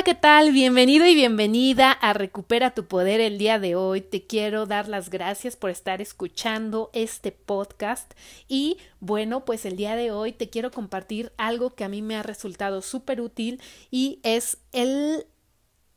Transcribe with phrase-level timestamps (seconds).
[0.00, 0.52] Hola, ¿qué tal?
[0.52, 4.00] Bienvenido y bienvenida a Recupera tu Poder el día de hoy.
[4.00, 8.14] Te quiero dar las gracias por estar escuchando este podcast
[8.48, 12.16] y bueno, pues el día de hoy te quiero compartir algo que a mí me
[12.16, 13.60] ha resultado súper útil
[13.90, 15.26] y es el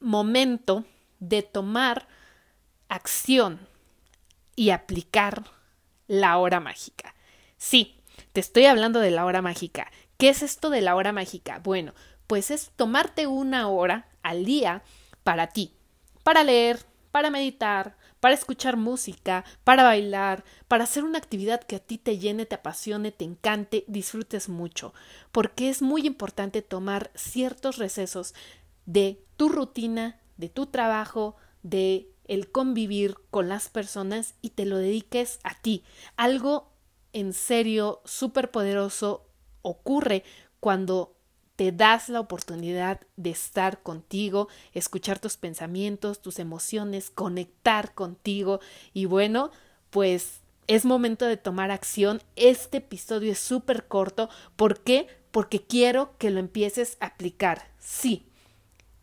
[0.01, 0.83] momento
[1.21, 2.05] de tomar
[2.89, 3.57] acción
[4.57, 5.45] y aplicar
[6.07, 7.15] la hora mágica.
[7.55, 8.01] Sí,
[8.33, 9.89] te estoy hablando de la hora mágica.
[10.17, 11.59] ¿Qué es esto de la hora mágica?
[11.63, 11.93] Bueno,
[12.27, 14.83] pues es tomarte una hora al día
[15.23, 15.73] para ti,
[16.23, 21.79] para leer, para meditar, para escuchar música, para bailar, para hacer una actividad que a
[21.79, 24.93] ti te llene, te apasione, te encante, disfrutes mucho,
[25.31, 28.33] porque es muy importante tomar ciertos recesos
[28.85, 34.77] de tu rutina, de tu trabajo, de el convivir con las personas y te lo
[34.77, 35.83] dediques a ti.
[36.15, 36.71] Algo
[37.11, 39.27] en serio súper poderoso
[39.61, 40.23] ocurre
[40.59, 41.15] cuando
[41.55, 48.59] te das la oportunidad de estar contigo, escuchar tus pensamientos, tus emociones, conectar contigo
[48.93, 49.51] y bueno,
[49.89, 52.21] pues es momento de tomar acción.
[52.35, 54.29] Este episodio es súper corto.
[54.55, 55.07] ¿Por qué?
[55.31, 57.69] Porque quiero que lo empieces a aplicar.
[57.79, 58.25] Sí.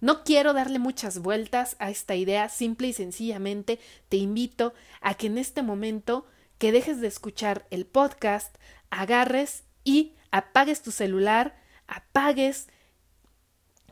[0.01, 5.27] No quiero darle muchas vueltas a esta idea, simple y sencillamente te invito a que
[5.27, 8.57] en este momento que dejes de escuchar el podcast,
[8.89, 11.60] agarres y apagues tu celular,
[11.91, 12.69] apagues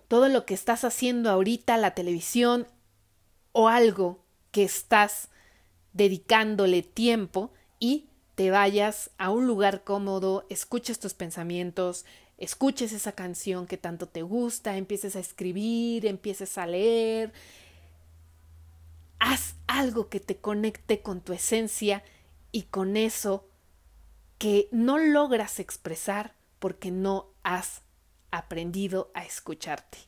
[0.09, 2.67] todo lo que estás haciendo ahorita, la televisión
[3.53, 5.29] o algo que estás
[5.93, 12.07] dedicándole tiempo y te vayas a un lugar cómodo, escuches tus pensamientos,
[12.39, 17.33] escuches esa canción que tanto te gusta, empieces a escribir, empieces a leer,
[19.19, 22.03] haz algo que te conecte con tu esencia
[22.53, 23.45] y con eso
[24.39, 27.83] que no logras expresar porque no has
[28.31, 29.99] aprendido a escucharte.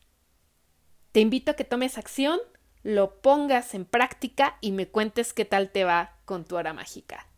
[1.12, 2.38] Te invito a que tomes acción,
[2.82, 7.29] lo pongas en práctica y me cuentes qué tal te va con tu hora mágica.